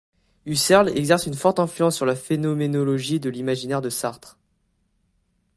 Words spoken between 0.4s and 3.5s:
Husserl exerce une forte influence sur la phénoménologie de